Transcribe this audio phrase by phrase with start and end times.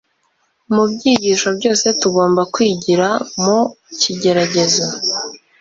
[0.73, 3.07] Mu byigisho byose tugomba kwigira
[3.43, 3.59] mu
[4.01, 4.85] kigeragezo